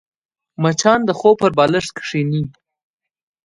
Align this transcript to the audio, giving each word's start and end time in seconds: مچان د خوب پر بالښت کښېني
مچان 0.61 0.99
د 1.05 1.09
خوب 1.19 1.35
پر 1.41 1.51
بالښت 1.57 1.91
کښېني 1.97 2.43